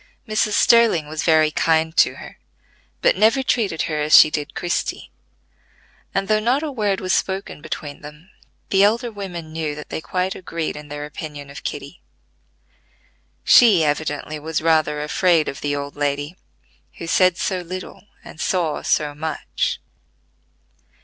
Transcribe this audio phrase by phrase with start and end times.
[0.27, 0.53] Mrs.
[0.53, 2.39] Sterling was very kind to her,
[3.03, 5.11] but never treated her as she did Christie;
[6.11, 8.31] and though not a word was spoken between them
[8.71, 12.01] the elder women knew that they quite agreed in their opinion of Kitty.
[13.43, 16.35] She evidently was rather afraid of the old lady,
[16.97, 19.79] who said so little and saw so much.